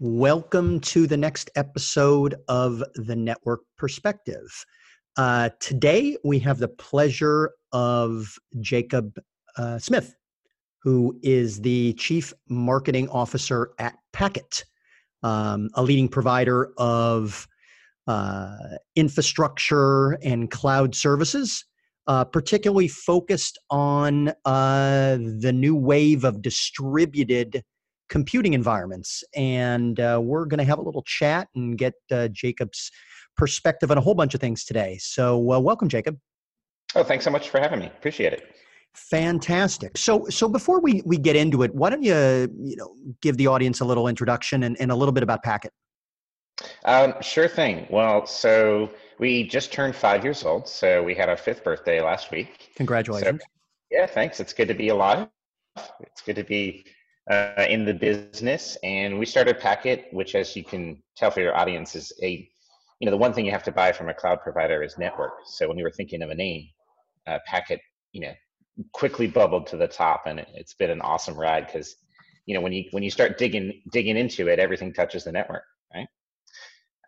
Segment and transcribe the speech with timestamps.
[0.00, 4.64] Welcome to the next episode of The Network Perspective.
[5.16, 9.18] Uh, today, we have the pleasure of Jacob
[9.56, 10.14] uh, Smith,
[10.84, 14.64] who is the Chief Marketing Officer at Packet,
[15.24, 17.48] um, a leading provider of
[18.06, 18.56] uh,
[18.94, 21.64] infrastructure and cloud services
[22.08, 27.62] uh, particularly focused on uh, the new wave of distributed
[28.08, 29.22] computing environments.
[29.34, 32.90] And uh, we're going to have a little chat and get uh, Jacob's
[33.36, 34.98] perspective on a whole bunch of things today.
[35.00, 36.18] So, uh, welcome, Jacob.
[36.94, 37.86] Oh, thanks so much for having me.
[37.86, 38.54] Appreciate it.
[38.94, 39.96] Fantastic.
[39.96, 42.14] So, so before we, we get into it, why don't you
[42.58, 45.72] you know give the audience a little introduction and, and a little bit about Packet?
[46.84, 47.86] Um, sure thing.
[47.90, 52.30] Well, so we just turned five years old, so we had our fifth birthday last
[52.32, 52.72] week.
[52.74, 53.40] Congratulations.
[53.40, 53.46] So,
[53.90, 54.40] yeah, thanks.
[54.40, 55.28] It's good to be alive.
[56.00, 56.84] It's good to be
[57.30, 58.76] uh, in the business.
[58.82, 62.48] And we started Packet, which, as you can tell for your audience, is a
[63.00, 65.32] you know the one thing you have to buy from a cloud provider is network.
[65.46, 66.68] So when we were thinking of a name,
[67.26, 67.80] uh, Packet,
[68.12, 68.32] you know,
[68.92, 71.96] quickly bubbled to the top, and it, it's been an awesome ride because
[72.46, 75.64] you know when you when you start digging digging into it, everything touches the network,
[75.94, 76.08] right?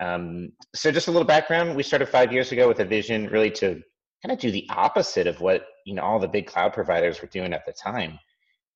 [0.00, 3.50] Um, so just a little background, we started five years ago with a vision really
[3.52, 3.82] to
[4.22, 7.28] kind of do the opposite of what, you know, all the big cloud providers were
[7.28, 8.18] doing at the time,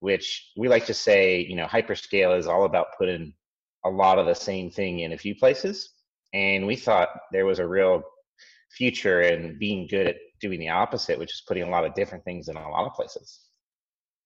[0.04, 3.32] which we like to say, you know, hyperscale is all about putting
[3.86, 5.94] a lot of the same thing in a few places.
[6.34, 8.02] And we thought there was a real
[8.70, 12.22] future in being good at doing the opposite, which is putting a lot of different
[12.22, 13.40] things in a lot of places.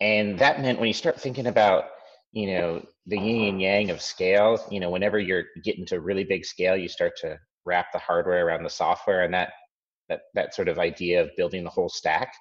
[0.00, 1.84] And that meant when you start thinking about
[2.32, 6.24] you know the yin and yang of scale you know whenever you're getting to really
[6.24, 9.50] big scale you start to wrap the hardware around the software and that
[10.10, 12.34] that that sort of idea of building the whole stack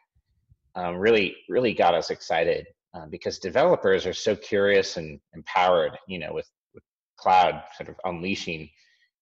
[0.75, 2.67] um, really really got us excited
[2.97, 6.83] uh, because developers are so curious and empowered you know with, with
[7.17, 8.69] cloud sort of unleashing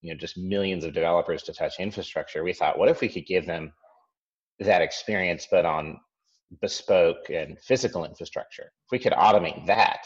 [0.02, 3.26] you know just millions of developers to touch infrastructure we thought what if we could
[3.26, 3.72] give them
[4.60, 5.98] that experience but on
[6.62, 10.06] bespoke and physical infrastructure if we could automate that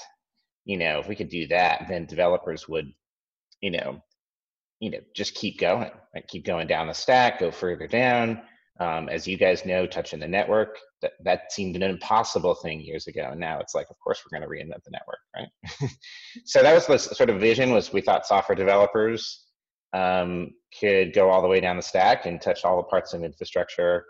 [0.66, 2.92] you know if we could do that then developers would
[3.62, 4.02] you know
[4.80, 6.28] you know just keep going right?
[6.28, 8.42] keep going down the stack go further down
[8.80, 13.08] um, as you guys know touching the network that, that seemed an impossible thing years
[13.08, 15.92] ago and now it's like of course we're going to reinvent the network right
[16.46, 19.46] so that was the sort of vision was we thought software developers
[19.94, 23.24] um, could go all the way down the stack and touch all the parts of
[23.24, 24.06] infrastructure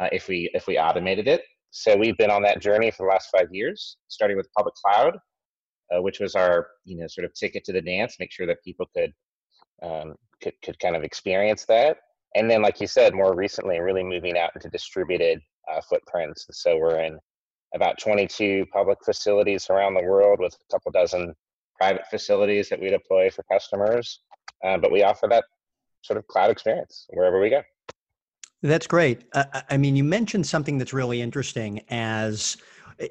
[0.00, 3.12] uh, if we if we automated it so we've been on that journey for the
[3.12, 5.18] last five years starting with public cloud
[5.90, 8.62] uh, which was our you know sort of ticket to the dance, make sure that
[8.64, 9.12] people could
[9.82, 11.98] um, could could kind of experience that.
[12.34, 16.46] And then, like you said, more recently, really moving out into distributed uh, footprints.
[16.52, 17.18] So we're in
[17.74, 21.34] about 22 public facilities around the world with a couple dozen
[21.76, 24.20] private facilities that we deploy for customers.
[24.64, 25.44] Uh, but we offer that
[26.02, 27.62] sort of cloud experience wherever we go.
[28.62, 29.24] That's great.
[29.32, 32.56] Uh, I mean, you mentioned something that's really interesting as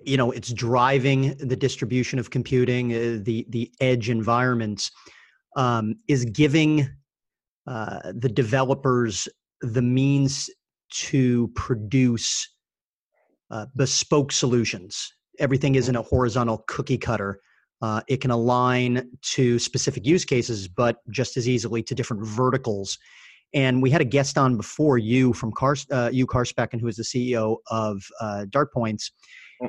[0.04, 4.92] you know it's driving the distribution of computing uh, the the edge environments
[5.56, 6.88] um, is giving
[7.70, 9.28] uh, the developers
[9.62, 10.50] the means
[10.90, 12.50] to produce
[13.52, 15.14] uh, bespoke solutions.
[15.40, 17.40] Everything isn't a horizontal cookie cutter.
[17.82, 22.98] Uh, it can align to specific use cases but just as easily to different verticals.
[23.54, 26.98] And we had a guest on before you from Car, uh, you Karspeken, who is
[26.98, 29.12] the CEO of uh, DartPoints,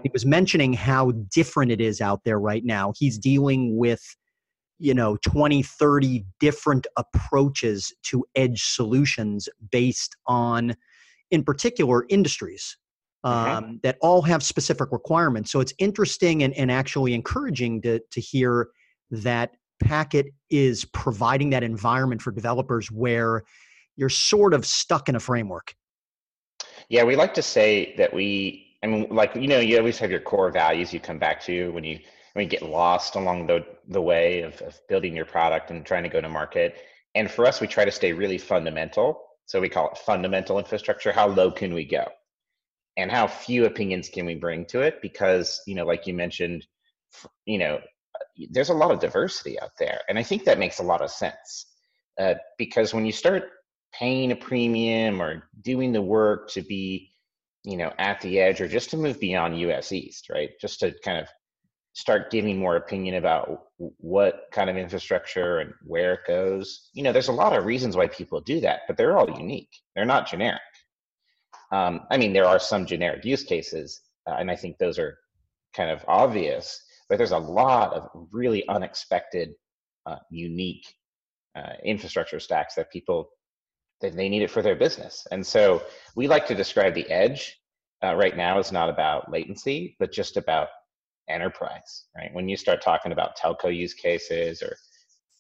[0.03, 2.93] he was mentioning how different it is out there right now.
[2.97, 4.03] He's dealing with,
[4.81, 10.75] you know, 20, 30 different approaches to edge solutions based on,
[11.31, 12.79] in particular, industries
[13.23, 13.77] um, mm-hmm.
[13.83, 15.53] that all have specific requirements.
[15.53, 18.69] So it's interesting and, and actually encouraging to, to hear
[19.11, 19.53] that
[19.83, 23.45] Packet is providing that environment for developers where
[23.97, 25.75] you're sort of stuck in a framework.
[26.89, 30.11] Yeah, we like to say that we I mean, like you know, you always have
[30.11, 31.99] your core values you come back to when you
[32.37, 36.09] you get lost along the the way of, of building your product and trying to
[36.09, 36.77] go to market.
[37.15, 39.21] And for us, we try to stay really fundamental.
[39.47, 41.11] So we call it fundamental infrastructure.
[41.11, 42.07] How low can we go?
[42.97, 45.03] And how few opinions can we bring to it?
[45.03, 46.67] Because you know, like you mentioned,
[47.47, 47.81] you know,
[48.51, 51.11] there's a lot of diversity out there, and I think that makes a lot of
[51.11, 51.67] sense.
[52.19, 53.45] Uh, because when you start
[53.93, 57.11] paying a premium or doing the work to be
[57.65, 60.51] you know, at the edge or just to move beyond US East, right?
[60.61, 61.29] Just to kind of
[61.93, 66.91] start giving more opinion about what kind of infrastructure and where it goes.
[66.93, 69.71] You know, there's a lot of reasons why people do that, but they're all unique.
[69.95, 70.61] They're not generic.
[71.73, 75.19] Um, I mean, there are some generic use cases, uh, and I think those are
[75.75, 79.51] kind of obvious, but there's a lot of really unexpected
[80.07, 80.87] uh, unique
[81.57, 83.31] uh, infrastructure stacks that people
[84.01, 85.27] that they need it for their business.
[85.31, 85.83] And so
[86.17, 87.61] we like to describe the edge
[88.03, 90.69] uh, right now is not about latency, but just about
[91.31, 92.33] enterprise, right?
[92.33, 94.77] When you start talking about telco use cases or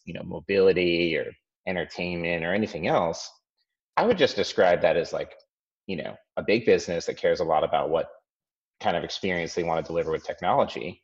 [0.04, 1.26] you know mobility or
[1.66, 3.30] entertainment or anything else,
[3.96, 5.32] I would just describe that as like
[5.86, 8.08] you know a big business that cares a lot about what
[8.80, 11.02] kind of experience they want to deliver with technology,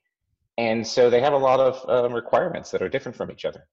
[0.58, 3.66] and so they have a lot of um, requirements that are different from each other.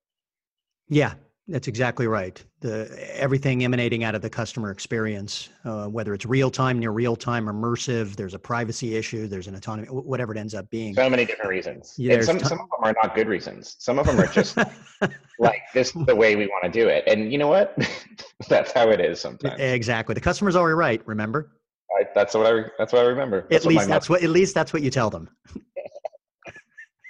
[0.89, 1.13] Yeah,
[1.47, 2.41] that's exactly right.
[2.61, 7.17] The everything emanating out of the customer experience, uh, whether it's real time, near real
[7.17, 8.15] time, immersive.
[8.15, 9.27] There's a privacy issue.
[9.27, 9.87] There's an autonomy.
[9.89, 10.93] Whatever it ends up being.
[10.93, 11.95] So many different reasons.
[11.97, 13.75] Yeah, and some some of them are not good reasons.
[13.79, 14.57] Some of them are just
[15.39, 17.03] like this is the way we want to do it.
[17.07, 17.77] And you know what?
[18.47, 19.59] that's how it is sometimes.
[19.59, 20.15] Exactly.
[20.15, 21.05] The customer's already right.
[21.05, 21.51] Remember.
[21.99, 22.69] I, that's what I.
[22.77, 23.47] That's what I remember.
[23.49, 24.23] That's at least that's what.
[24.23, 25.29] At least that's what you tell them.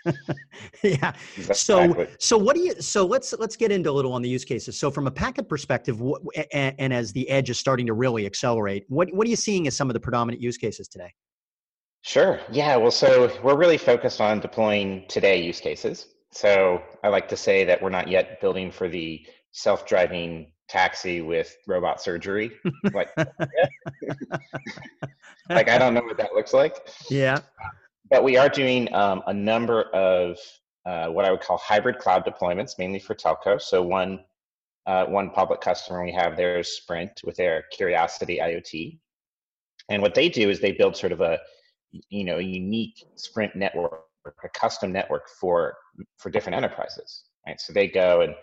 [0.83, 1.13] yeah.
[1.37, 1.55] Exactly.
[1.55, 4.45] So so what do you so let's let's get into a little on the use
[4.45, 4.77] cases.
[4.77, 6.21] So from a packet perspective, what,
[6.51, 9.67] and, and as the edge is starting to really accelerate, what what are you seeing
[9.67, 11.13] as some of the predominant use cases today?
[12.01, 12.39] Sure.
[12.51, 12.75] Yeah.
[12.75, 16.07] Well, so we're really focused on deploying today use cases.
[16.31, 21.55] So I like to say that we're not yet building for the self-driving taxi with
[21.67, 22.51] robot surgery.
[22.93, 23.09] Like,
[25.49, 26.89] like I don't know what that looks like.
[27.09, 27.69] Yeah uh,
[28.13, 30.37] but we are doing um, a number of
[30.85, 33.59] uh, what I would call hybrid cloud deployments, mainly for telco.
[33.59, 34.23] So one
[34.85, 38.99] uh, one public customer we have there is Sprint with their Curiosity IoT,
[39.89, 41.39] and what they do is they build sort of a
[42.09, 45.73] you know a unique Sprint network, a custom network for
[46.19, 47.23] for different enterprises.
[47.47, 48.35] Right, so they go and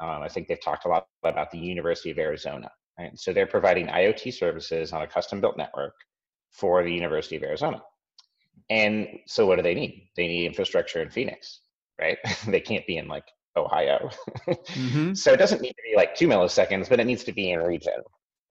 [0.00, 2.70] um, I think they've talked a lot about the University of Arizona.
[2.98, 5.92] Right, so they're providing IoT services on a custom built network
[6.52, 7.82] for the University of Arizona.
[8.70, 10.08] And so what do they need?
[10.16, 11.60] They need infrastructure in Phoenix,
[12.00, 12.18] right?
[12.46, 13.24] they can't be in like
[13.56, 14.10] Ohio.
[14.48, 15.12] mm-hmm.
[15.14, 17.60] So it doesn't need to be like two milliseconds, but it needs to be in
[17.60, 18.02] region.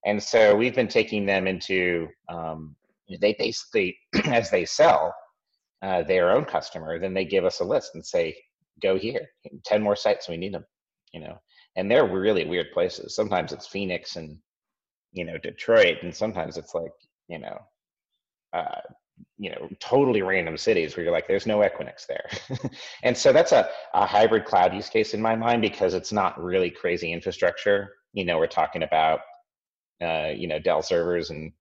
[0.05, 2.75] And so we've been taking them into, um,
[3.21, 5.13] they basically, as they sell
[5.81, 8.35] uh, their own customer, then they give us a list and say,
[8.81, 9.27] go here,
[9.65, 10.65] 10 more sites, we need them,
[11.13, 11.37] you know.
[11.75, 13.15] And they're really weird places.
[13.15, 14.37] Sometimes it's Phoenix and,
[15.11, 16.91] you know, Detroit, and sometimes it's like,
[17.27, 17.59] you know,
[18.53, 18.81] uh,
[19.37, 22.29] you know totally random cities where you're like there's no equinix there.
[23.03, 26.41] And so that's a, a hybrid cloud use case in my mind because it's not
[26.41, 27.93] really crazy infrastructure.
[28.13, 29.21] You know we're talking about
[30.01, 31.51] uh, you know dell servers and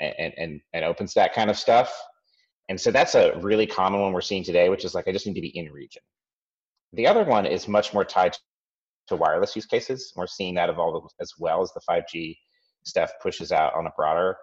[0.00, 1.94] and and, and openstack kind of stuff.
[2.68, 5.26] And so that's a really common one we're seeing today which is like i just
[5.26, 6.02] need to be in region.
[6.92, 8.36] The other one is much more tied
[9.08, 10.12] to wireless use cases.
[10.16, 12.36] We're seeing that evolve as well as the 5g
[12.84, 14.36] stuff pushes out on a broader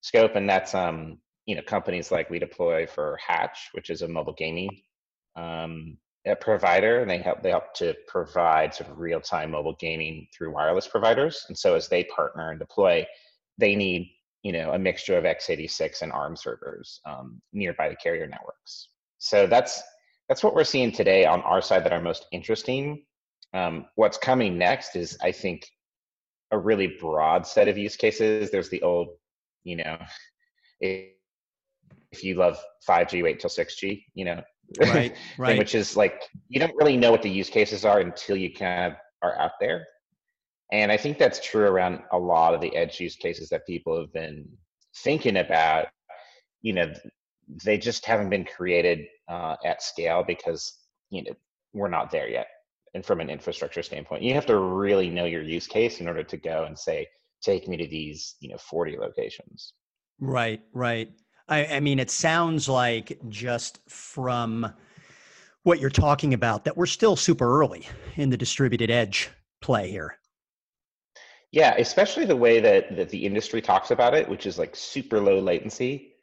[0.00, 0.36] scope.
[0.36, 4.34] And that's um you know companies like we deploy for Hatch, which is a mobile
[4.34, 4.70] gaming
[5.36, 5.96] um,
[6.40, 10.52] provider, and they help they help to provide sort of real time mobile gaming through
[10.52, 11.44] wireless providers.
[11.48, 13.06] And so as they partner and deploy,
[13.58, 14.10] they need
[14.42, 18.88] you know a mixture of x86 and ARM servers um, nearby the carrier networks.
[19.18, 19.82] So that's
[20.28, 23.04] that's what we're seeing today on our side that are most interesting.
[23.52, 25.66] Um, what's coming next is I think
[26.52, 28.50] a really broad set of use cases.
[28.50, 29.08] There's the old,
[29.64, 29.98] you know,
[32.12, 32.58] if you love
[32.88, 34.42] 5G, wait till 6G, you know,
[34.80, 35.58] right, right.
[35.58, 38.92] which is like you don't really know what the use cases are until you kind
[38.92, 39.86] of are out there.
[40.72, 43.98] And I think that's true around a lot of the edge use cases that people
[43.98, 44.48] have been
[44.98, 45.86] thinking about.
[46.62, 46.92] You know,
[47.64, 50.78] they just haven't been created uh, at scale because
[51.10, 51.32] you know
[51.72, 52.46] we're not there yet.
[52.94, 56.24] And from an infrastructure standpoint, you have to really know your use case in order
[56.24, 57.06] to go and say,
[57.40, 59.74] take me to these, you know, 40 locations.
[60.18, 61.10] Right, right.
[61.50, 64.72] I, I mean, it sounds like just from
[65.64, 69.28] what you're talking about that we're still super early in the distributed edge
[69.60, 70.16] play here.
[71.52, 75.20] Yeah, especially the way that, that the industry talks about it, which is like super
[75.20, 76.14] low latency.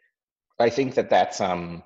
[0.60, 1.84] I think that that's um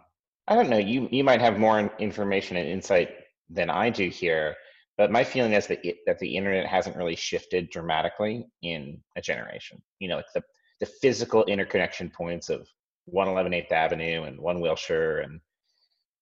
[0.48, 3.10] I don't know, you you might have more information and insight
[3.50, 4.56] than I do here,
[4.98, 9.22] but my feeling is that it, that the internet hasn't really shifted dramatically in a
[9.22, 9.82] generation.
[10.00, 10.44] You know, like the
[10.80, 12.68] the physical interconnection points of
[13.06, 15.40] 111 8th Avenue and 1 Wilshire and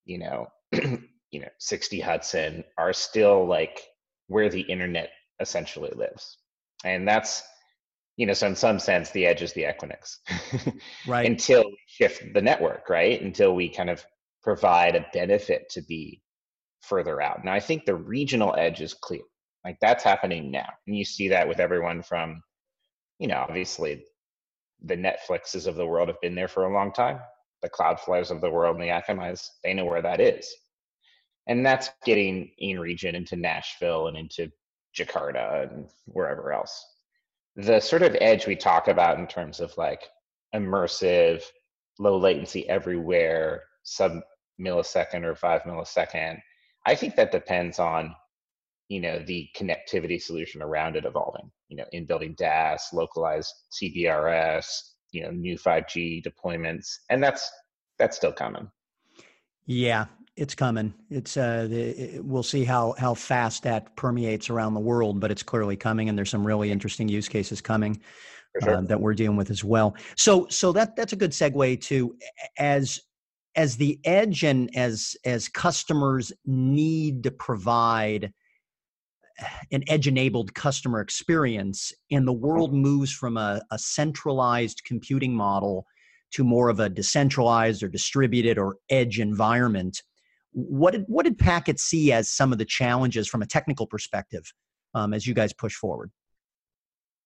[0.04, 3.80] you know you know 60 Hudson are still like
[4.28, 5.10] where the internet
[5.40, 6.38] essentially lives.
[6.84, 7.42] And that's
[8.16, 10.16] you know so in some sense the edge is the Equinix.
[11.06, 11.26] right.
[11.26, 13.20] Until we shift the network, right?
[13.20, 14.04] Until we kind of
[14.42, 16.22] provide a benefit to be
[16.80, 17.44] further out.
[17.44, 19.22] Now I think the regional edge is clear.
[19.64, 20.68] Like that's happening now.
[20.86, 22.42] And you see that with everyone from
[23.18, 24.04] you know obviously
[24.84, 27.20] the Netflixes of the world have been there for a long time.
[27.62, 30.48] The Cloudflares of the world and the Akamai's, they know where that is.
[31.46, 34.50] and that's getting in region into Nashville and into
[34.96, 36.84] Jakarta and wherever else.
[37.56, 40.08] The sort of edge we talk about in terms of like
[40.54, 41.42] immersive,
[41.98, 44.20] low latency everywhere, sub
[44.60, 46.38] millisecond or five millisecond,
[46.86, 48.14] I think that depends on
[48.90, 51.50] you know the connectivity solution around it evolving.
[51.68, 54.66] You know, in building DAS, localized CBRS,
[55.12, 57.48] you know, new 5G deployments, and that's
[57.98, 58.68] that's still coming.
[59.64, 60.06] Yeah,
[60.36, 60.92] it's coming.
[61.08, 65.44] It's uh, the, we'll see how how fast that permeates around the world, but it's
[65.44, 68.00] clearly coming, and there's some really interesting use cases coming
[68.60, 68.78] sure.
[68.78, 69.94] uh, that we're dealing with as well.
[70.16, 72.16] So so that that's a good segue to
[72.58, 73.00] as
[73.54, 78.32] as the edge and as as customers need to provide
[79.72, 85.86] an edge enabled customer experience and the world moves from a, a centralized computing model
[86.32, 90.02] to more of a decentralized or distributed or edge environment
[90.52, 94.52] what did what did Packet see as some of the challenges from a technical perspective
[94.94, 96.10] um, as you guys push forward?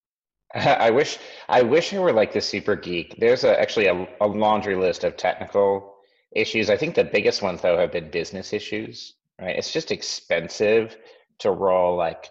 [0.55, 1.19] I wish
[1.49, 3.17] I wish I were like the super geek.
[3.19, 5.95] There's a, actually a, a laundry list of technical
[6.33, 6.69] issues.
[6.71, 9.15] I think the biggest ones though have been business issues.
[9.41, 9.57] Right?
[9.57, 10.97] It's just expensive
[11.41, 12.29] to roll like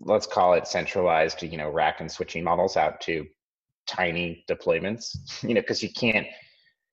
[0.00, 3.24] let's call it centralized, you know, rack and switching models out to
[3.86, 5.16] tiny deployments.
[5.42, 6.26] You know, because you can't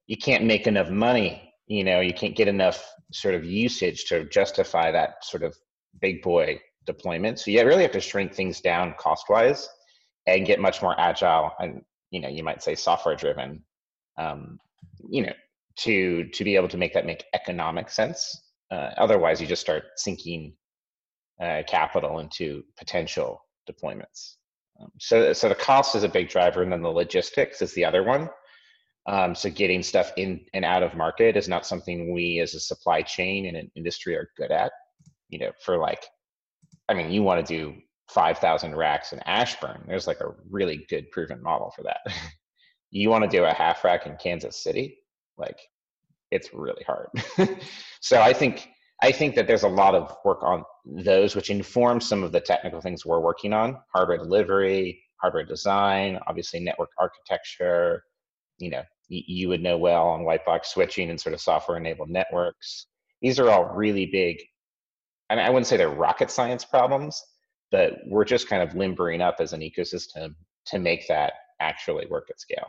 [0.08, 4.26] you can't make enough money you know you can't get enough sort of usage to
[4.26, 5.56] justify that sort of
[6.02, 9.70] big boy deployment so you really have to shrink things down cost wise
[10.28, 13.64] and get much more agile and you know you might say software driven
[14.18, 14.58] um,
[15.10, 15.34] you know
[15.78, 19.84] to to be able to make that make economic sense uh, otherwise you just start
[19.96, 20.54] sinking
[21.42, 24.36] uh, capital into potential deployments
[24.82, 27.86] um, so so the cost is a big driver and then the logistics is the
[27.86, 28.30] other one
[29.06, 32.60] um, so getting stuff in and out of market is not something we as a
[32.60, 34.72] supply chain and an industry are good at.
[35.30, 36.06] You know, for like,
[36.88, 37.76] I mean, you want to do
[38.10, 39.84] 5,000 racks in Ashburn.
[39.88, 42.00] There's like a really good proven model for that.
[42.92, 45.00] you want to do a half rack in Kansas City,
[45.38, 45.60] like
[46.32, 47.08] it's really hard.
[48.00, 48.70] so I think
[49.04, 52.40] I think that there's a lot of work on those, which informs some of the
[52.40, 58.04] technical things we're working on: hardware delivery, hardware design, obviously network architecture,
[58.58, 62.10] you know you would know well on white box switching and sort of software enabled
[62.10, 62.88] networks.
[63.22, 64.38] These are all really big.
[65.30, 67.22] I mean, I wouldn't say they're rocket science problems,
[67.72, 70.36] but we're just kind of limbering up as an ecosystem
[70.68, 72.68] to make that actually work at scale.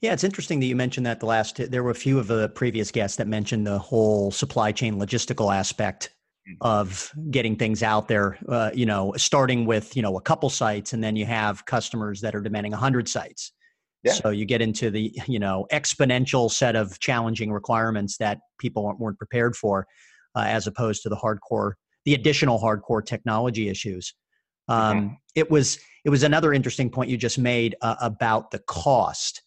[0.00, 2.48] Yeah, it's interesting that you mentioned that the last, there were a few of the
[2.50, 6.14] previous guests that mentioned the whole supply chain logistical aspect
[6.48, 6.56] mm.
[6.62, 10.94] of getting things out there, uh, you know, starting with, you know, a couple sites
[10.94, 13.52] and then you have customers that are demanding 100 sites
[14.02, 14.12] yeah.
[14.12, 19.18] So you get into the you know exponential set of challenging requirements that people weren't
[19.18, 19.86] prepared for,
[20.34, 21.72] uh, as opposed to the hardcore,
[22.04, 24.14] the additional hardcore technology issues.
[24.68, 25.14] Um, mm-hmm.
[25.34, 29.42] It was it was another interesting point you just made uh, about the cost,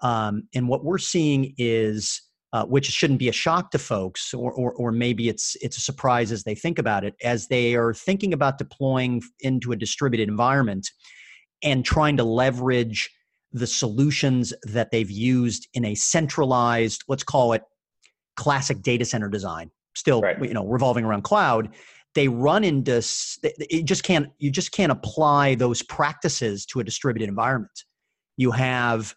[0.00, 2.22] um, and what we're seeing is.
[2.54, 5.82] Uh, which shouldn't be a shock to folks, or, or, or maybe it's it's a
[5.82, 10.30] surprise as they think about it, as they are thinking about deploying into a distributed
[10.30, 10.88] environment
[11.62, 13.10] and trying to leverage
[13.52, 17.62] the solutions that they've used in a centralized, let's call it
[18.36, 20.42] classic data center design, still right.
[20.42, 21.70] you know revolving around cloud.
[22.14, 22.96] They run into
[23.42, 27.84] it just can't you just can't apply those practices to a distributed environment.
[28.36, 29.14] You have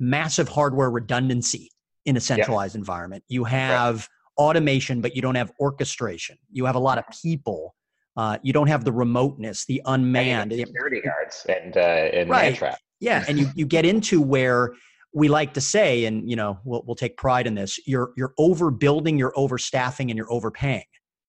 [0.00, 1.70] massive hardware redundancy
[2.06, 3.22] in a centralized environment.
[3.28, 4.44] You have right.
[4.44, 6.38] automation, but you don't have orchestration.
[6.50, 7.74] You have a lot of people.
[8.16, 12.56] Uh, you don't have the remoteness, the unmanned security guards, and uh, and right.
[12.56, 12.78] trap.
[12.98, 14.74] Yeah, and you you get into where
[15.12, 17.78] we like to say, and you know, we'll we'll take pride in this.
[17.86, 20.84] You're you're overbuilding, you're overstaffing, and you're overpaying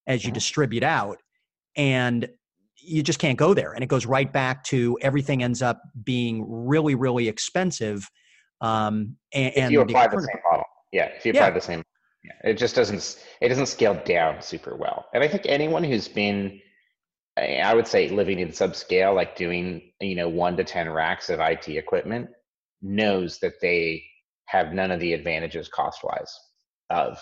[0.07, 0.35] as you mm-hmm.
[0.35, 1.21] distribute out,
[1.75, 2.27] and
[2.77, 3.73] you just can't go there.
[3.73, 8.09] And it goes right back to everything ends up being really really expensive.
[8.62, 11.53] Um, and, if you apply the, same model, yeah, if you apply yeah.
[11.53, 11.84] the same,
[12.24, 15.06] yeah, it just doesn't it doesn't scale down super well.
[15.13, 16.60] And I think anyone who's been
[17.38, 21.39] I would say living in subscale, like doing, you know, one to 10 racks of
[21.39, 22.30] IT equipment,
[22.82, 24.03] knows that they
[24.46, 26.34] have none of the advantages cost wise
[26.89, 27.20] of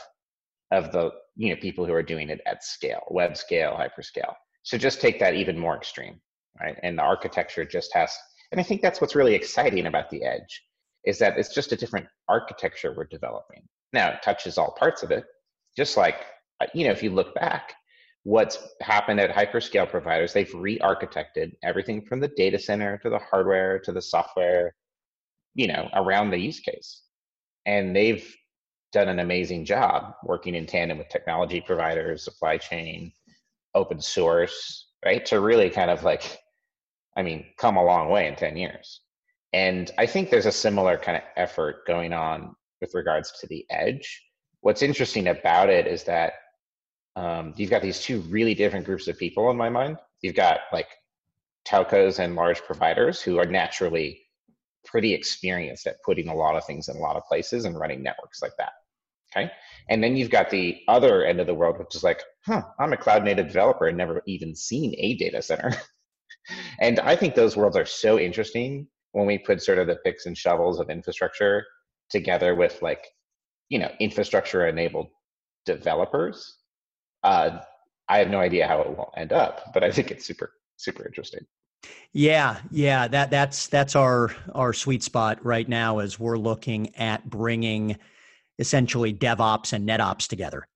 [0.71, 4.77] of the you know people who are doing it at scale web scale hyperscale so
[4.77, 6.19] just take that even more extreme
[6.59, 8.15] right and the architecture just has
[8.51, 10.63] and i think that's what's really exciting about the edge
[11.05, 13.61] is that it's just a different architecture we're developing
[13.93, 15.25] now it touches all parts of it
[15.77, 16.25] just like
[16.61, 17.73] uh, you know if you look back
[18.23, 23.79] what's happened at hyperscale providers they've re-architected everything from the data center to the hardware
[23.79, 24.75] to the software
[25.55, 27.03] you know around the use case
[27.65, 28.35] and they've
[28.91, 33.11] done an amazing job working in tandem with technology providers, supply chain,
[33.75, 35.25] open source, right?
[35.27, 36.39] To really kind of like,
[37.15, 39.01] I mean, come a long way in 10 years.
[39.53, 43.65] And I think there's a similar kind of effort going on with regards to the
[43.69, 44.23] edge.
[44.61, 46.33] What's interesting about it is that
[47.15, 49.97] um, you've got these two really different groups of people in my mind.
[50.21, 50.87] You've got like
[51.67, 54.21] telcos and large providers who are naturally
[54.85, 58.01] pretty experienced at putting a lot of things in a lot of places and running
[58.03, 58.71] networks like that.
[59.31, 59.51] Okay.
[59.89, 62.93] And then you've got the other end of the world, which is like, huh, I'm
[62.93, 65.71] a cloud native developer and never even seen a data center.
[66.79, 70.25] and I think those worlds are so interesting when we put sort of the picks
[70.25, 71.65] and shovels of infrastructure
[72.09, 73.05] together with like,
[73.69, 75.07] you know, infrastructure enabled
[75.65, 76.57] developers.
[77.23, 77.59] Uh,
[78.07, 81.05] I have no idea how it will end up, but I think it's super, super
[81.05, 81.45] interesting.
[82.11, 87.29] Yeah, yeah, that that's that's our our sweet spot right now as we're looking at
[87.29, 87.97] bringing
[88.57, 90.67] essentially DevOps and NetOps together.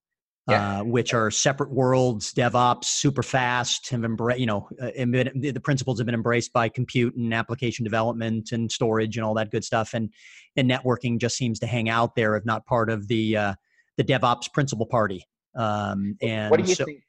[0.50, 0.79] Yeah.
[0.79, 2.33] Uh, which are separate worlds.
[2.33, 7.15] DevOps, super fast, have embraced, you know, uh, the principles have been embraced by compute
[7.15, 9.93] and application development and storage and all that good stuff.
[9.93, 10.09] And
[10.57, 13.53] and networking just seems to hang out there, if not part of the uh,
[13.95, 15.25] the DevOps principal party.
[15.55, 17.03] Um, and what do you so, think?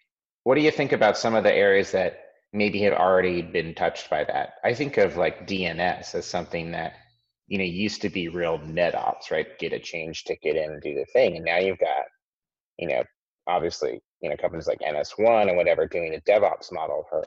[0.44, 2.24] What do you think about some of the areas that
[2.54, 4.54] maybe have already been touched by that.
[4.62, 6.94] I think of like DNS as something that
[7.48, 9.58] you know used to be real net ops, right?
[9.58, 12.04] Get a change ticket in and do the thing, and now you've got
[12.78, 13.02] you know
[13.46, 17.24] obviously you know companies like NS1 and whatever doing a DevOps model for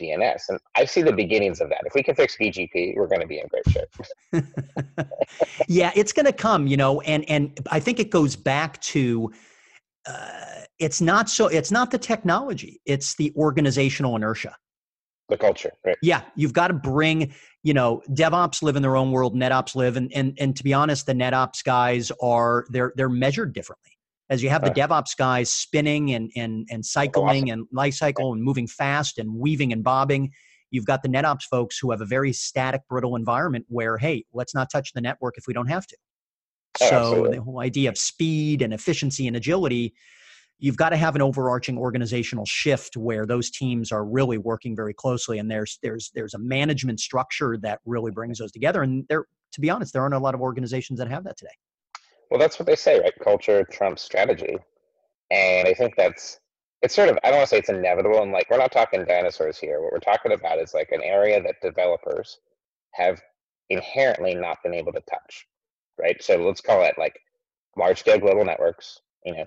[0.00, 1.82] DNS, and I see the beginnings of that.
[1.84, 5.06] If we can fix BGP, we're going to be in great shape.
[5.68, 9.32] yeah, it's going to come, you know, and and I think it goes back to.
[10.08, 14.56] Uh, it's not so it's not the technology it's the organizational inertia
[15.28, 19.12] the culture right yeah you've got to bring you know devops live in their own
[19.12, 23.08] world netops live and and, and to be honest the netops guys are they're they're
[23.10, 23.89] measured differently
[24.30, 27.60] as you have the devops guys spinning and and and cycling awesome.
[27.60, 30.32] and life cycle and moving fast and weaving and bobbing
[30.70, 34.54] you've got the netops folks who have a very static brittle environment where hey let's
[34.54, 35.96] not touch the network if we don't have to
[36.80, 37.36] oh, so absolutely.
[37.36, 39.92] the whole idea of speed and efficiency and agility
[40.62, 44.94] you've got to have an overarching organizational shift where those teams are really working very
[44.94, 49.26] closely and there's there's there's a management structure that really brings those together and there
[49.52, 51.50] to be honest there aren't a lot of organizations that have that today
[52.30, 54.56] well that's what they say right culture trumps strategy
[55.30, 56.40] and i think that's
[56.82, 59.04] it's sort of i don't want to say it's inevitable and like we're not talking
[59.04, 62.38] dinosaurs here what we're talking about is like an area that developers
[62.92, 63.20] have
[63.70, 65.46] inherently not been able to touch
[65.98, 67.20] right so let's call it like
[67.76, 69.46] large scale global networks you know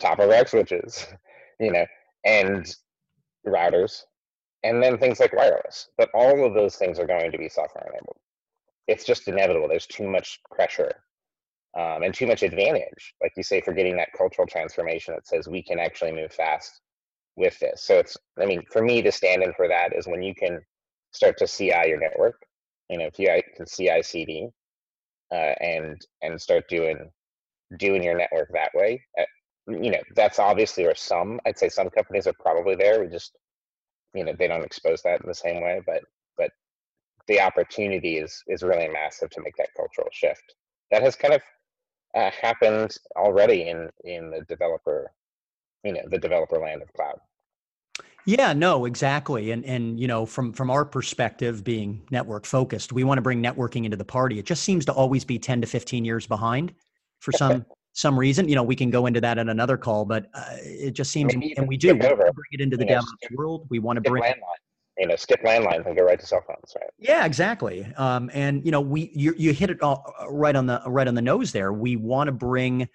[0.00, 1.06] top of rack switches,
[1.60, 1.86] you know,
[2.24, 2.76] and
[3.46, 4.02] routers,
[4.62, 5.88] and then things like wireless.
[5.96, 8.16] But all of those things are going to be software enabled.
[8.88, 9.68] It's just inevitable.
[9.68, 10.92] There's too much pressure
[11.76, 15.48] um, and too much advantage, like you say, for getting that cultural transformation that says
[15.48, 16.80] we can actually move fast
[17.36, 17.82] with this.
[17.84, 20.60] So it's, I mean, for me, the stand in for that is when you can
[21.12, 22.36] start to CI your network,
[22.90, 24.48] you know, if you can CI CD
[25.32, 27.10] uh, and and start doing
[27.78, 29.02] doing your network that way.
[29.18, 29.26] At,
[29.68, 33.00] you know that's obviously where some i'd say some companies are probably there.
[33.00, 33.36] We just
[34.14, 36.02] you know they don't expose that in the same way but
[36.36, 36.50] but
[37.28, 40.42] the opportunity is is really massive to make that cultural shift.
[40.90, 41.42] That has kind of
[42.14, 45.10] uh, happened already in in the developer
[45.84, 47.18] you know the developer land of cloud
[48.26, 53.04] yeah no exactly and and you know from from our perspective being network focused we
[53.04, 55.66] want to bring networking into the party it just seems to always be 10 to
[55.66, 56.74] 15 years behind
[57.20, 58.48] for some some reason.
[58.48, 61.34] You know, we can go into that in another call, but uh, it just seems,
[61.34, 63.04] and we do, we bring it into the DevOps
[63.36, 63.66] world.
[63.70, 64.40] We want to bring landline.
[65.02, 66.88] You know, skip landlines and go right to cell phones, right?
[66.96, 67.84] Yeah, exactly.
[67.96, 71.08] Um, and you know, we you you hit it all uh, right on the right
[71.08, 71.72] on the nose there.
[71.72, 72.88] We want to bring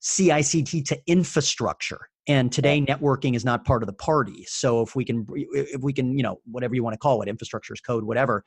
[0.00, 4.46] CICD to infrastructure, and today networking is not part of the party.
[4.48, 7.28] So if we can, if we can, you know, whatever you want to call it,
[7.28, 8.44] infrastructure is code, whatever.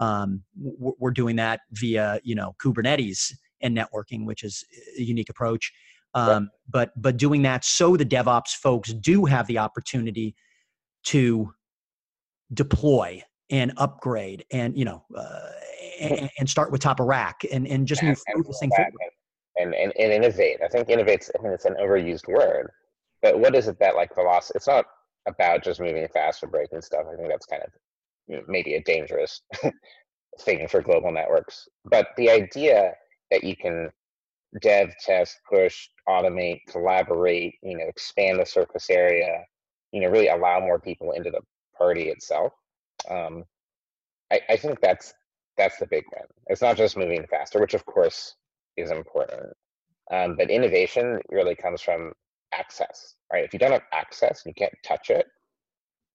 [0.00, 4.64] Um, we're doing that via you know Kubernetes and networking, which is
[4.98, 5.72] a unique approach.
[6.14, 10.34] Um, But but doing that so the DevOps folks do have the opportunity
[11.04, 11.52] to
[12.54, 15.50] deploy and upgrade and you know uh,
[16.00, 18.92] and, and, start with top of rack and and just move and, this thing forward.
[19.56, 20.58] And, and and innovate.
[20.62, 22.70] I think innovate's I mean it's an overused word,
[23.22, 24.56] but what is it that like velocity?
[24.56, 24.84] It's not
[25.26, 27.06] about just moving fast or breaking stuff.
[27.10, 27.70] I think that's kind of
[28.28, 29.40] you know, maybe a dangerous
[30.40, 31.68] thing for global networks.
[31.84, 32.92] But the idea
[33.30, 33.90] that you can
[34.60, 39.44] dev, test, push, automate, collaborate, you know, expand the surface area,
[39.92, 41.40] you know, really allow more people into the
[41.78, 42.52] party itself.
[43.08, 43.44] Um,
[44.32, 45.14] I, I think that's
[45.56, 46.26] that's the big one.
[46.48, 48.34] It's not just moving faster, which of course
[48.76, 49.52] is important,
[50.10, 52.12] Um, but innovation really comes from
[52.52, 53.44] access, right?
[53.44, 55.26] If you don't have access, you can't touch it.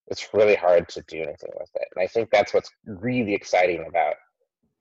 [0.08, 1.88] It's really hard to do anything with it.
[1.96, 4.16] And I think that's what's really exciting about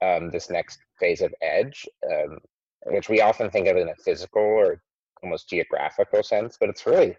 [0.01, 2.38] um, this next phase of edge, um,
[2.87, 4.83] which we often think of in a physical or
[5.23, 7.16] almost geographical sense, but it's really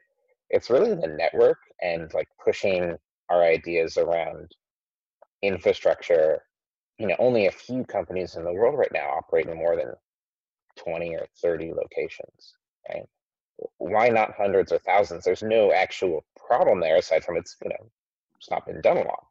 [0.50, 2.96] it's really the network and like pushing
[3.30, 4.52] our ideas around
[5.42, 6.42] infrastructure.
[7.00, 9.94] You know, only a few companies in the world right now operate in more than
[10.78, 12.54] 20 or 30 locations,
[12.90, 13.06] right?
[13.78, 15.24] Why not hundreds or thousands?
[15.24, 17.90] There's no actual problem there aside from it's, you know,
[18.38, 19.26] it's not been done long.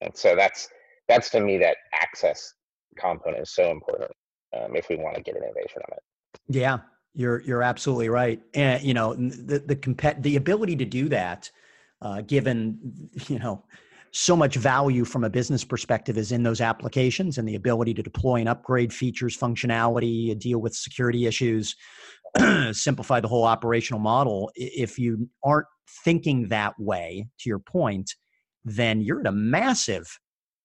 [0.00, 0.68] And so that's
[1.08, 2.54] that's to me that access
[2.96, 4.10] component is so important
[4.56, 6.02] um, if we want to get innovation on it.
[6.48, 6.78] Yeah,
[7.14, 11.50] you're you're absolutely right, and you know the the compet the ability to do that,
[12.02, 12.78] uh, given
[13.28, 13.64] you know
[14.12, 18.02] so much value from a business perspective is in those applications and the ability to
[18.02, 21.74] deploy and upgrade features, functionality, deal with security issues,
[22.72, 24.50] simplify the whole operational model.
[24.54, 25.66] If you aren't
[26.04, 28.14] thinking that way, to your point,
[28.64, 30.06] then you're at a massive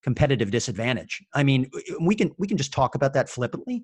[0.04, 1.24] competitive disadvantage.
[1.34, 1.70] I mean,
[2.02, 3.84] we can we can just talk about that flippantly,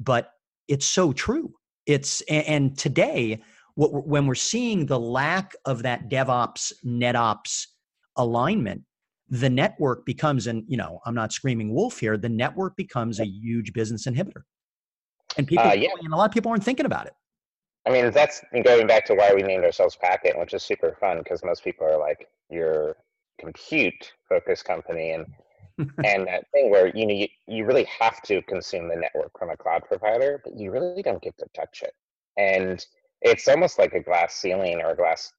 [0.00, 0.30] but
[0.66, 1.52] it's so true.
[1.86, 3.42] It's and today
[3.74, 7.66] what when we're seeing the lack of that DevOps NetOps
[8.16, 8.82] alignment,
[9.28, 12.16] the network becomes and you know I'm not screaming wolf here.
[12.16, 14.42] The network becomes a huge business inhibitor,
[15.36, 15.88] and people uh, yeah.
[16.02, 17.14] and a lot of people aren't thinking about it.
[17.86, 21.18] I mean, that's going back to why we named ourselves Packet, which is super fun
[21.18, 22.96] because most people are like, "You're
[23.38, 25.26] compute focused company," and
[25.78, 29.50] and that thing where you know you, you really have to consume the network from
[29.50, 31.92] a cloud provider but you really don't get to touch it
[32.36, 32.86] and
[33.24, 35.32] it's almost like a glass ceiling or a glass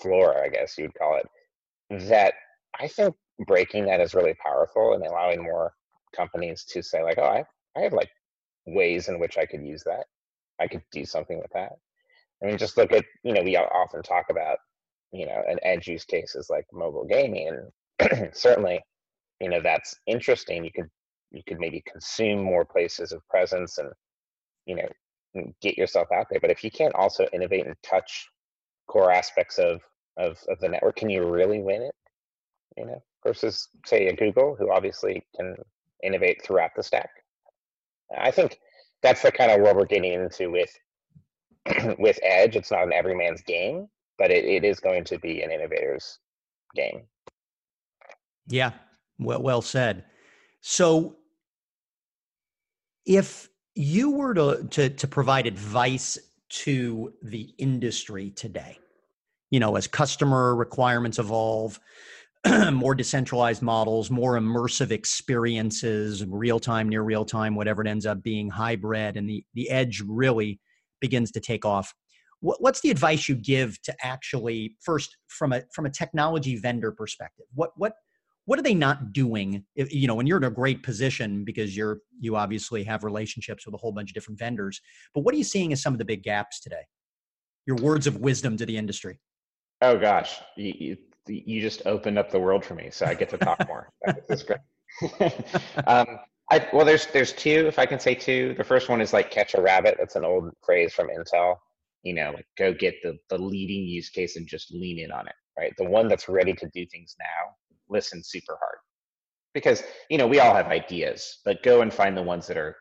[0.00, 2.34] floor i guess you'd call it that
[2.80, 3.14] i think
[3.46, 5.74] breaking that is really powerful and allowing more
[6.16, 7.44] companies to say like oh i,
[7.76, 8.10] I have like
[8.66, 10.06] ways in which i could use that.
[10.60, 11.72] I could do something with that.
[12.42, 14.58] I mean just look at you know we often talk about
[15.12, 17.48] you know an edge use cases like mobile gaming
[18.00, 18.80] and certainly
[19.40, 20.64] you know that's interesting.
[20.64, 20.90] You could
[21.32, 23.90] you could maybe consume more places of presence and
[24.66, 24.88] you know
[25.60, 28.28] get yourself out there but if you can't also innovate and touch
[28.88, 29.80] core aspects of
[30.18, 31.94] of, of the network can you really win it?
[32.76, 35.56] You know versus say a google who obviously can
[36.02, 37.10] innovate throughout the stack.
[38.18, 38.58] I think
[39.02, 40.76] that's the kind of world we're getting into with
[41.98, 42.56] with edge.
[42.56, 43.88] It's not an everyman's game
[44.22, 46.20] but it, it is going to be an innovator's
[46.76, 47.02] game.
[48.46, 48.70] Yeah.
[49.18, 50.04] Well, well said.
[50.60, 51.16] So,
[53.04, 58.78] if you were to, to, to provide advice to the industry today,
[59.50, 61.80] you know, as customer requirements evolve,
[62.72, 68.22] more decentralized models, more immersive experiences, real time, near real time, whatever it ends up
[68.22, 70.60] being, hybrid, and the, the edge really
[71.00, 71.94] begins to take off.
[72.40, 76.90] What, what's the advice you give to actually first from a from a technology vendor
[76.90, 77.46] perspective?
[77.54, 77.92] What what
[78.44, 81.76] what are they not doing if, you know when you're in a great position because
[81.76, 84.80] you're you obviously have relationships with a whole bunch of different vendors
[85.14, 86.84] but what are you seeing as some of the big gaps today?
[87.66, 89.20] Your words of wisdom to the industry.
[89.82, 90.40] Oh gosh.
[90.56, 90.96] You, you,
[91.28, 93.88] you just opened up the world for me so i get to talk more.
[94.28, 94.60] That's great.
[95.86, 96.18] Um,
[96.50, 98.54] I, well there's there's two if i can say two.
[98.58, 99.96] The first one is like catch a rabbit.
[99.98, 101.56] That's an old phrase from intel.
[102.02, 105.26] You know like go get the the leading use case and just lean in on
[105.26, 105.72] it right?
[105.76, 107.54] The one that's ready to do things now
[107.92, 108.78] listen super hard.
[109.54, 112.76] Because you know we all have ideas but go and find the ones that are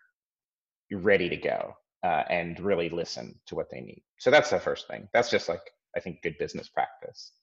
[0.92, 4.04] ready to go uh, and really listen to what they need.
[4.20, 5.08] So that's the first thing.
[5.14, 5.62] That's just like
[5.96, 7.34] i think good business practice.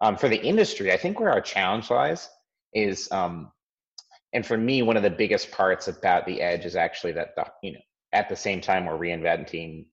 [0.00, 2.28] Um, for the industry i think where our challenge lies
[2.74, 3.50] is um,
[4.32, 7.46] and for me one of the biggest parts about the edge is actually that the,
[7.62, 7.80] you know
[8.12, 9.86] at the same time we're reinventing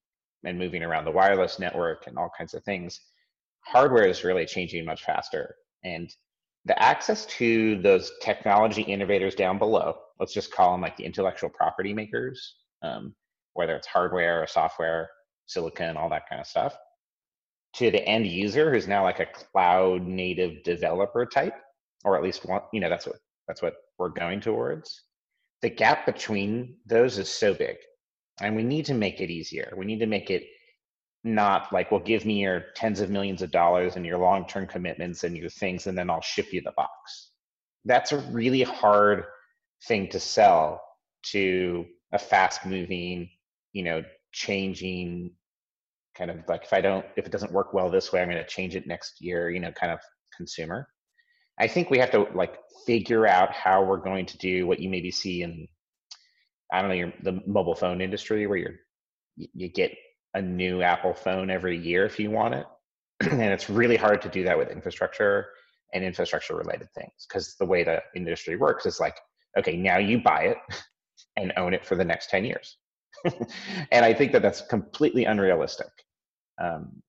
[0.43, 2.99] and moving around the wireless network and all kinds of things
[3.65, 5.55] hardware is really changing much faster.
[5.83, 6.13] And
[6.65, 11.49] the access to those technology innovators down below, let's just call them like the intellectual
[11.49, 13.15] property makers, um,
[13.53, 15.09] whether it's hardware or software,
[15.47, 16.77] silicon, all that kind of stuff,
[17.73, 21.55] to the end user who's now like a cloud native developer type,
[22.03, 25.03] or at least one, you know, that's what that's what we're going towards.
[25.61, 27.77] The gap between those is so big,
[28.39, 29.73] and we need to make it easier.
[29.75, 30.43] We need to make it
[31.23, 34.67] not like, well, give me your tens of millions of dollars and your long term
[34.67, 37.31] commitments and your things, and then I'll ship you the box.
[37.85, 39.25] That's a really hard
[39.87, 40.81] thing to sell
[41.27, 43.29] to a fast moving,
[43.73, 45.31] you know, changing
[46.17, 48.41] kind of like if I don't, if it doesn't work well this way, I'm going
[48.41, 49.99] to change it next year, you know, kind of
[50.35, 50.87] consumer.
[51.59, 54.89] I think we have to like figure out how we're going to do what you
[54.89, 55.67] maybe see in,
[56.71, 58.75] I don't know, your, the mobile phone industry where you're,
[59.35, 59.91] you get
[60.33, 62.65] a new Apple phone every year if you want it.
[63.31, 65.47] and it's really hard to do that with infrastructure
[65.93, 69.15] and infrastructure related things because the way the industry works is like,
[69.57, 70.57] okay, now you buy it
[71.37, 72.77] and own it for the next 10 years.
[73.91, 75.91] and I think that that's completely unrealistic.
[76.61, 77.01] Um,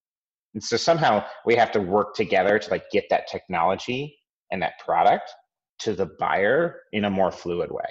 [0.55, 4.19] and so somehow we have to work together to like get that technology
[4.51, 5.31] and that product
[5.79, 7.85] to the buyer in a more fluid way.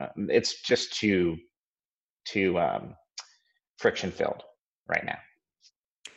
[0.00, 1.36] Um, it's just too
[2.26, 2.94] too um,
[3.78, 4.44] friction filled
[4.90, 5.18] right now.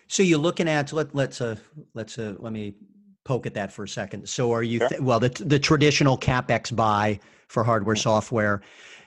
[0.08, 1.56] So you're looking at let let's uh
[1.94, 2.76] let's uh let me
[3.24, 4.28] poke at that for a second.
[4.28, 4.90] So are you Sure.
[4.90, 8.62] th- well the the traditional capex buy for hardware software,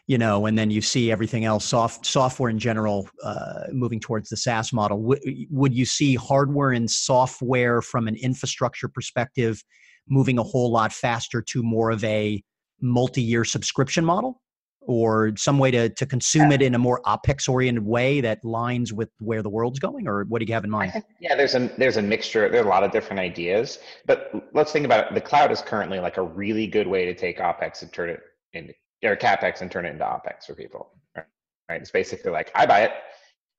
[0.07, 4.29] you know, and then you see everything else soft software in general uh, moving towards
[4.29, 5.03] the SaaS model.
[5.03, 9.63] Would would you see hardware and software from an infrastructure perspective
[10.09, 12.43] moving a whole lot faster to more of a
[12.81, 14.41] multi-year subscription model?
[14.89, 18.93] Or some way to, to consume it in a more OPEX oriented way that lines
[18.93, 20.93] with where the world's going, or what do you have in mind?
[20.93, 22.49] think, yeah, there's a there's a mixture.
[22.49, 25.15] There are a lot of different ideas, but let's think about it.
[25.15, 28.21] The cloud is currently like a really good way to take OPEX and turn it
[28.53, 28.73] into
[29.05, 30.91] or CapEx and turn it into OPEX for people.
[31.17, 31.27] Right?
[31.69, 31.81] right?
[31.81, 32.93] It's basically like I buy it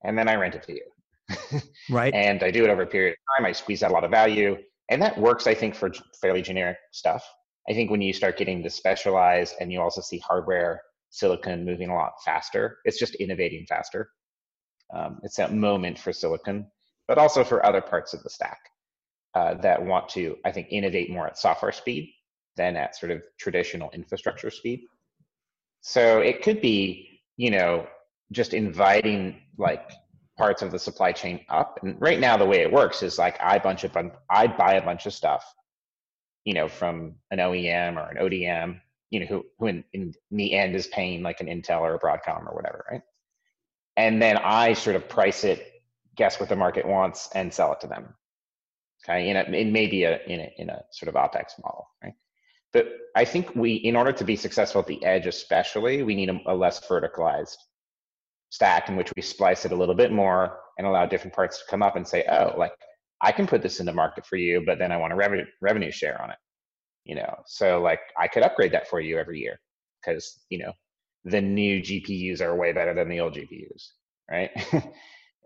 [0.03, 1.61] and then I rent it to you.
[1.89, 2.13] Right?
[2.15, 3.45] and I do it over a period of time.
[3.45, 4.57] I squeeze out a lot of value,
[4.89, 7.23] and that works, I think, for fairly generic stuff.
[7.69, 11.89] I think when you start getting to specialized, and you also see hardware, silicon moving
[11.89, 14.09] a lot faster, it's just innovating faster.
[14.93, 16.67] Um, it's that moment for silicon,
[17.07, 18.59] but also for other parts of the stack
[19.33, 22.13] uh, that want to, I think, innovate more at software speed
[22.55, 24.81] than at sort of traditional infrastructure speed.
[25.81, 27.87] So it could be, you know,
[28.31, 29.91] just inviting like
[30.37, 31.79] parts of the supply chain up.
[31.83, 33.95] And right now, the way it works is like I bunch of
[34.29, 35.45] I buy a bunch of stuff,
[36.45, 40.53] you know, from an OEM or an ODM, you know, who who in, in the
[40.53, 43.01] end is paying like an Intel or a Broadcom or whatever, right?
[43.95, 45.65] And then I sort of price it,
[46.15, 48.13] guess what the market wants, and sell it to them.
[49.03, 51.87] Okay, in a, it may be a in a in a sort of OPEX model,
[52.03, 52.13] right?
[52.73, 56.29] But I think we, in order to be successful at the edge, especially, we need
[56.29, 57.55] a, a less verticalized
[58.49, 61.63] stack in which we splice it a little bit more and allow different parts to
[61.69, 62.73] come up and say, oh, like
[63.21, 65.45] I can put this in the market for you, but then I want a revenue
[65.61, 66.37] revenue share on it.
[67.07, 69.59] You know, so like I could upgrade that for you every year
[70.05, 70.73] because you know
[71.23, 73.91] the new GPUs are way better than the old GPUs,
[74.29, 74.51] right?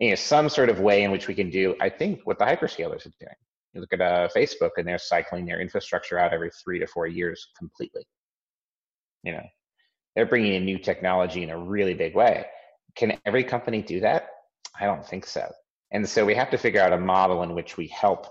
[0.00, 2.44] you know, some sort of way in which we can do, I think, what the
[2.44, 3.36] hyperscalers are doing.
[3.72, 7.06] You look at uh, Facebook and they're cycling their infrastructure out every three to four
[7.06, 8.02] years completely.
[9.22, 9.46] You know,
[10.14, 12.46] they're bringing in new technology in a really big way.
[12.96, 14.28] Can every company do that?
[14.78, 15.48] I don't think so.
[15.90, 18.26] And so we have to figure out a model in which we help,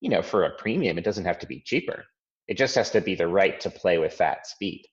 [0.00, 2.04] you know, for a premium, it doesn't have to be cheaper.
[2.48, 4.84] It just has to be the right to play with that speed.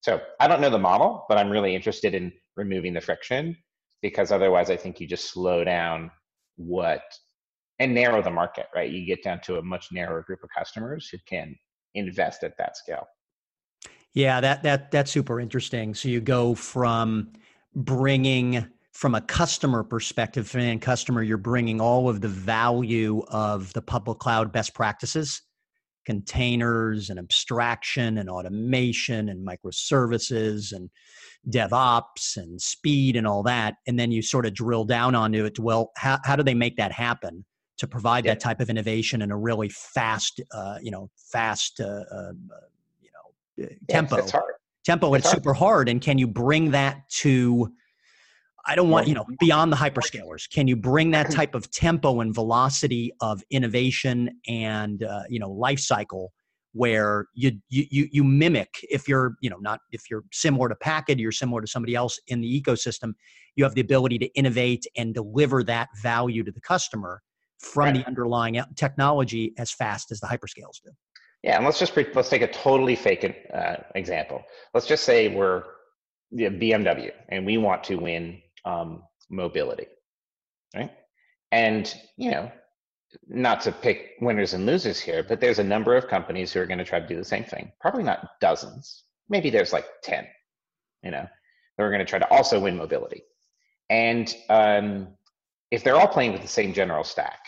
[0.00, 3.56] So I don't know the model, but I'm really interested in removing the friction
[4.00, 6.10] because otherwise I think you just slow down
[6.56, 7.02] what
[7.78, 8.90] and narrow the market, right?
[8.90, 11.56] You get down to a much narrower group of customers who can
[11.94, 13.06] invest at that scale.
[14.14, 15.94] Yeah, that that that's super interesting.
[15.94, 17.32] So you go from
[17.74, 23.82] bringing from a customer perspective, and customer, you're bringing all of the value of the
[23.82, 25.42] public cloud best practices,
[26.08, 30.88] containers and abstraction and automation and microservices and
[31.50, 35.54] DevOps and speed and all that, and then you sort of drill down onto it.
[35.56, 37.44] To, well, how how do they make that happen?
[37.76, 38.32] To provide Yeah.
[38.32, 42.32] that type of innovation in a really fast, uh, you know, fast, uh, uh,
[43.04, 44.32] you know, uh, Yeah, tempo It's
[44.84, 47.70] tempo It's super hard and can you bring that to
[48.68, 50.48] i don't want you know beyond the hyperscalers.
[50.48, 55.50] Can you bring that type of tempo and velocity of innovation and uh, you know
[55.50, 56.32] life cycle
[56.72, 60.76] where you, you you you mimic if you're you know not if you're similar to
[60.76, 63.14] packet you're similar to somebody else in the ecosystem
[63.56, 67.22] you have the ability to innovate and deliver that value to the customer
[67.58, 70.90] from the underlying technology as fast as the hyperscales do.
[71.42, 74.42] Yeah, and let's just pre- let's take a totally fake uh, example.
[74.74, 75.64] Let's just say we're
[76.32, 79.86] the BMW and we want to win um, mobility,
[80.76, 80.90] right?
[81.50, 82.52] And you know,
[83.26, 86.66] not to pick winners and losers here, but there's a number of companies who are
[86.66, 87.72] going to try to do the same thing.
[87.80, 89.04] Probably not dozens.
[89.28, 90.26] Maybe there's like ten.
[91.02, 91.26] You know,
[91.76, 93.22] that are going to try to also win mobility.
[93.88, 95.08] And um,
[95.70, 97.38] if they're all playing with the same general stack,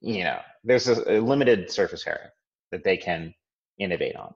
[0.00, 2.30] you know, there's a, a limited surface area
[2.70, 3.34] that they can
[3.78, 4.32] innovate on.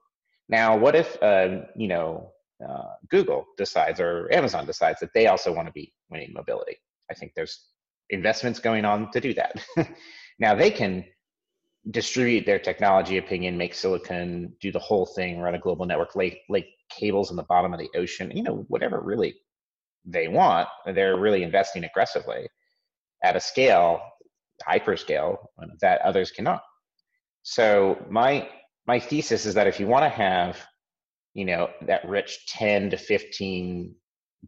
[0.49, 2.34] Now, what if uh, you know
[2.69, 6.77] uh, Google decides or Amazon decides that they also want to be winning mobility?
[7.11, 7.67] I think there's
[8.11, 9.65] investments going on to do that.
[10.39, 11.05] now they can
[11.91, 16.41] distribute their technology opinion, make silicon, do the whole thing, run a global network, lay,
[16.49, 19.35] lay cables in the bottom of the ocean, you know, whatever really
[20.05, 20.69] they want.
[20.87, 22.49] They're really investing aggressively.
[23.23, 24.01] at a scale,
[24.69, 25.39] hyperscale,
[25.81, 26.63] that others cannot.
[27.43, 28.49] So my
[28.87, 30.59] my thesis is that if you want to have,
[31.35, 33.95] you know, that rich 10 to 15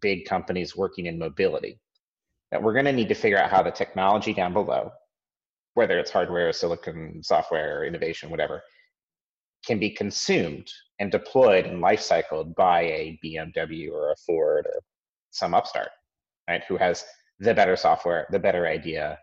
[0.00, 1.78] big companies working in mobility,
[2.50, 4.90] that we're going to need to figure out how the technology down below,
[5.74, 8.62] whether it's hardware, silicon, software, innovation, whatever,
[9.66, 10.68] can be consumed
[11.00, 14.80] and deployed and life cycled by a BMW or a Ford or
[15.30, 15.90] some upstart,
[16.48, 16.62] right?
[16.68, 17.04] Who has
[17.38, 19.18] the better software, the better idea,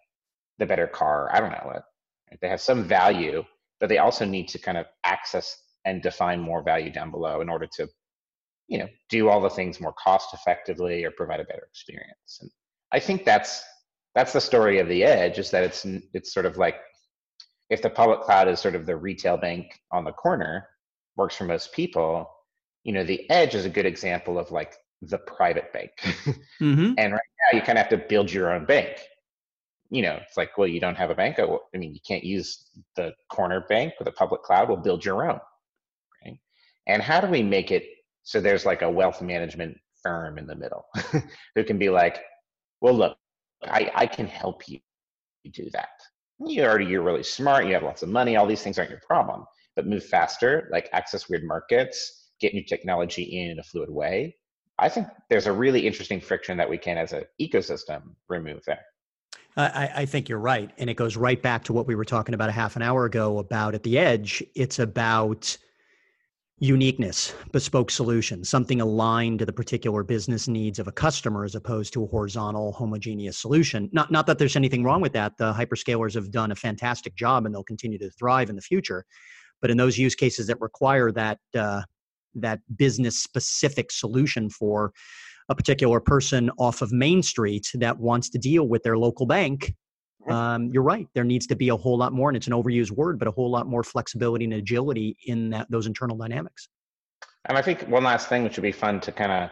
[0.60, 1.30] the better car.
[1.34, 1.84] I don't know what.
[2.30, 2.40] Right?
[2.42, 3.44] They have some value,
[3.80, 7.50] but they also need to kind of access and define more value down below in
[7.50, 7.88] order to,
[8.68, 12.40] you know, do all the things more cost effectively or provide a better experience.
[12.42, 12.50] And
[12.92, 13.64] I think that's
[14.16, 16.76] that's the story of the edge is that it's it's sort of like
[17.70, 20.68] if the public cloud is sort of the retail bank on the corner
[21.16, 22.30] works for most people
[22.84, 25.92] you know the edge is a good example of like the private bank
[26.62, 26.94] mm-hmm.
[26.98, 29.00] and right now you kind of have to build your own bank
[29.90, 32.24] you know it's like well you don't have a bank oh, i mean you can't
[32.24, 35.40] use the corner bank with the public cloud we'll build your own
[36.88, 37.86] and how do we make it
[38.24, 40.86] so there's like a wealth management firm in the middle
[41.56, 42.22] who can be like
[42.82, 43.18] well look
[43.66, 44.80] i i can help you
[45.52, 45.90] do that
[46.46, 49.02] you already you're really smart you have lots of money all these things aren't your
[49.06, 53.90] problem but move faster like access weird markets get new technology in in a fluid
[53.90, 54.36] way
[54.80, 58.82] i think there's a really interesting friction that we can as an ecosystem remove there
[59.56, 60.72] I, I, think you're right.
[60.80, 63.06] And it goes right back to what we were talking about a half an hour
[63.06, 64.44] ago about at the edge.
[64.56, 65.56] It's about
[66.64, 71.92] uniqueness, bespoke solution, something aligned to the particular business needs of a customer as opposed
[71.92, 73.90] to a horizontal homogeneous solution.
[73.92, 75.36] Not not that there's anything wrong with that.
[75.38, 79.04] The hyperscalers have done a fantastic job and they'll continue to thrive in the future.
[79.62, 81.82] But in those use cases that require that uh,
[82.36, 84.94] that business specific solution for
[85.50, 89.74] a particular person off of Main Street that wants to deal with their local bank,
[90.30, 91.08] um, you're right.
[91.14, 93.32] There needs to be a whole lot more, and it's an overused word, but a
[93.32, 96.70] whole lot more flexibility and agility in that those internal dynamics.
[97.46, 99.50] And I think one last thing which would be fun to kind of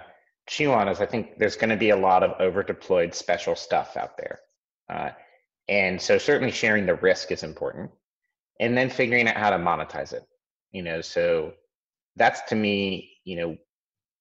[0.47, 3.55] chew on is I think there's going to be a lot of over deployed special
[3.55, 4.39] stuff out there.
[4.89, 5.09] Uh,
[5.67, 7.91] and so certainly sharing the risk is important.
[8.59, 10.23] And then figuring out how to monetize it.
[10.71, 11.53] You know, so
[12.15, 13.57] that's to me, you know,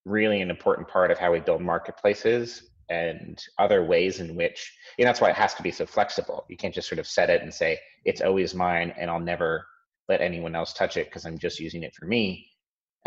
[0.04, 5.04] really an important part of how we build marketplaces and other ways in which know
[5.06, 6.44] that's why it has to be so flexible.
[6.48, 9.66] You can't just sort of set it and say it's always mine and i'll never
[10.08, 12.46] let anyone else touch it because i'm just using it for me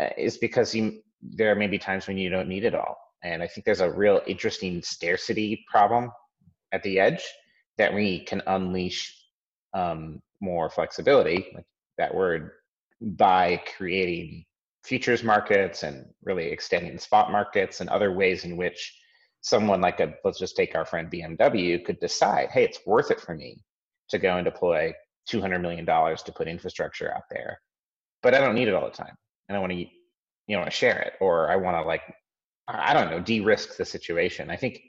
[0.00, 2.96] uh, is because you, there may be times when you don't need it all.
[3.22, 6.10] And i think there's a real interesting scarcity problem
[6.72, 7.22] at the edge
[7.78, 9.16] that we can unleash
[9.74, 11.66] um, more flexibility like
[11.98, 12.52] that word
[13.00, 14.44] by creating
[14.84, 18.94] futures markets and really extending spot markets and other ways in which
[19.44, 23.20] someone like a let's just take our friend BMW could decide, hey, it's worth it
[23.20, 23.62] for me
[24.08, 24.92] to go and deploy
[25.28, 27.60] two hundred million dollars to put infrastructure out there,
[28.22, 29.14] but I don't need it all the time,
[29.48, 29.88] and I want to you
[30.48, 32.02] know want to share it, or I want to like
[32.66, 34.50] I don't know de-risk the situation.
[34.50, 34.80] I think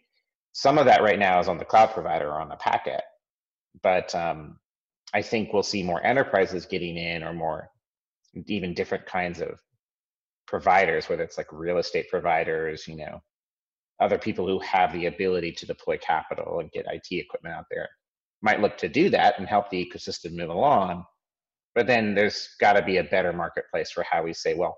[0.54, 3.02] some of that right now is on the cloud provider or on the packet,
[3.84, 4.58] but um,
[5.14, 7.70] I think we'll see more enterprises getting in, or more
[8.48, 9.60] even different kinds of
[10.48, 13.22] providers, whether it's like real estate providers, you know,
[14.00, 17.88] other people who have the ability to deploy capital and get IT equipment out there
[18.42, 21.04] might look to do that and help the ecosystem move along.
[21.74, 24.78] But then there's got to be a better marketplace for how we say, well,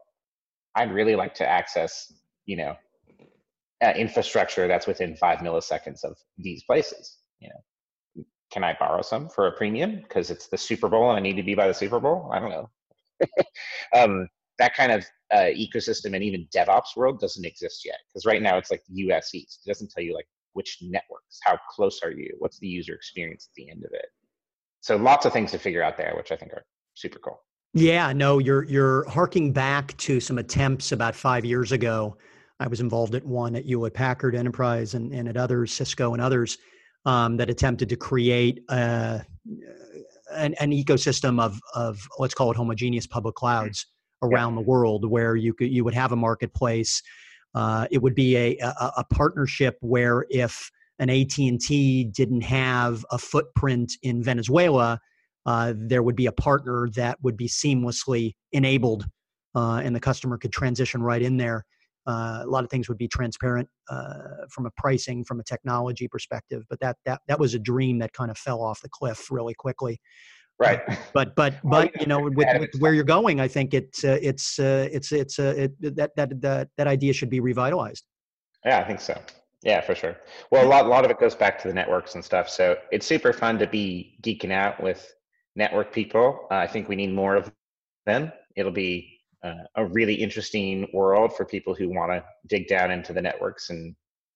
[0.75, 2.11] I'd really like to access,
[2.45, 2.75] you know,
[3.83, 7.17] uh, infrastructure that's within five milliseconds of these places.
[7.39, 11.17] You know, can I borrow some for a premium because it's the Super Bowl and
[11.17, 12.31] I need to be by the Super Bowl?
[12.33, 12.69] I don't know.
[13.95, 14.27] um,
[14.59, 17.97] that kind of uh, ecosystem and even DevOps world doesn't exist yet.
[18.07, 19.61] Because right now it's like US East.
[19.65, 23.49] It doesn't tell you like which networks, how close are you, what's the user experience
[23.51, 24.07] at the end of it.
[24.81, 26.65] So lots of things to figure out there, which I think are
[26.95, 27.39] super cool.
[27.73, 32.17] Yeah, no, you're you're harking back to some attempts about five years ago.
[32.59, 36.21] I was involved at one at Hewlett Packard Enterprise and, and at others, Cisco and
[36.21, 36.57] others,
[37.05, 39.19] um, that attempted to create uh,
[40.31, 43.85] an, an, ecosystem of of let's call it homogeneous public clouds
[44.21, 44.61] around yeah.
[44.61, 47.01] the world where you could you would have a marketplace.
[47.55, 53.17] Uh, it would be a, a, a partnership where if an AT&T didn't have a
[53.17, 54.99] footprint in Venezuela,
[55.45, 59.05] uh, there would be a partner that would be seamlessly enabled
[59.55, 61.65] uh, and the customer could transition right in there.
[62.05, 66.07] Uh, a lot of things would be transparent uh, from a pricing, from a technology
[66.07, 69.29] perspective, but that, that, that was a dream that kind of fell off the cliff
[69.29, 69.99] really quickly
[70.59, 70.81] right
[71.13, 74.59] but but but you know with, with where you're going i think it's uh, it's
[74.59, 78.05] uh, it's it's uh, it, that, that that that idea should be revitalized
[78.65, 79.19] yeah i think so
[79.63, 80.17] Yeah, for sure.
[80.51, 82.47] Well, a lot, a lot of it goes back to the networks and stuff.
[82.47, 85.13] So it's super fun to be geeking out with
[85.55, 86.47] network people.
[86.51, 87.51] Uh, I think we need more of
[88.05, 88.31] them.
[88.55, 93.13] It'll be uh, a really interesting world for people who want to dig down into
[93.13, 93.95] the networks and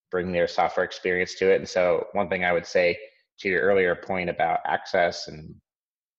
[0.09, 1.57] bring their software experience to it.
[1.57, 2.97] And so, one thing I would say
[3.39, 5.55] to your earlier point about access and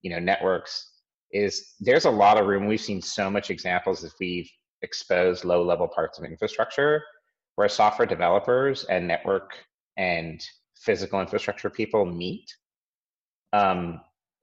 [0.03, 0.91] you know networks
[1.33, 2.67] is there's a lot of room.
[2.67, 4.51] We've seen so much examples if we've
[4.83, 7.03] exposed low level parts of infrastructure
[7.57, 9.53] where software developers and network
[9.97, 10.43] and
[10.77, 12.47] physical infrastructure people meet.
[13.53, 14.01] Um,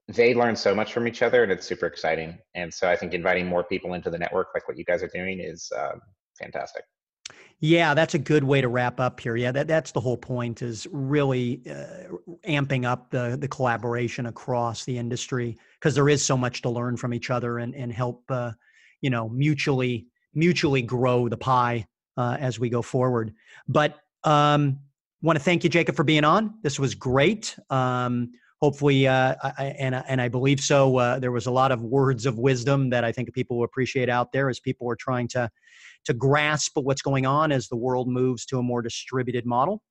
[0.08, 2.38] they learn so much from each other and it's super exciting.
[2.56, 5.12] And so I think inviting more people into the network, like what you guys are
[5.14, 6.00] doing, is um,
[6.40, 6.84] fantastic.
[7.62, 9.36] Yeah, that's a good way to wrap up here.
[9.36, 12.16] Yeah, that, that's the whole point is really uh,
[12.48, 16.96] amping up the, the collaboration across the industry because there is so much to learn
[16.96, 18.52] from each other and, and help, uh,
[19.02, 21.86] you know, mutually mutually grow the pie
[22.16, 23.34] uh, as we go forward.
[23.68, 24.80] But um,
[25.22, 26.54] want to thank you, Jacob, for being on.
[26.62, 27.58] This was great.
[27.70, 28.32] Um,
[28.62, 30.98] hopefully, uh, I, and and I believe so.
[30.98, 34.10] Uh, there was a lot of words of wisdom that I think people will appreciate
[34.10, 35.50] out there as people are trying to
[36.06, 39.82] to grasp what's going on as the world moves to a more distributed model.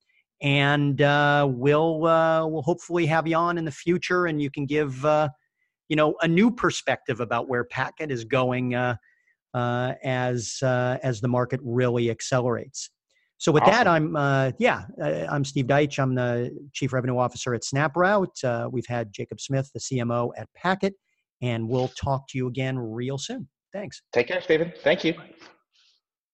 [0.41, 4.67] And uh, we'll uh, we'll hopefully have you on in the future, and you can
[4.67, 5.29] give uh,
[5.89, 8.75] you know a new perspective about where Packet is going
[9.55, 12.91] uh, as uh, as the market really accelerates.
[13.39, 13.73] So with awesome.
[13.73, 14.85] that, I'm uh, yeah,
[15.31, 15.99] I'm Steve Deitch.
[15.99, 18.45] I'm the Chief Revenue Officer at SnapRoute.
[18.45, 20.95] Uh, we've had Jacob Smith, the CMO at Packet,
[21.41, 23.49] and we'll talk to you again real soon.
[23.73, 24.03] Thanks.
[24.13, 24.73] Take care, Stephen.
[24.83, 25.15] Thank you.